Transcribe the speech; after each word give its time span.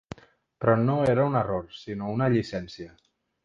Però 0.63 0.75
no 0.85 0.95
era 1.13 1.27
un 1.33 1.39
error, 1.43 1.69
sinó 1.83 2.11
una 2.17 2.33
llicència. 2.39 2.93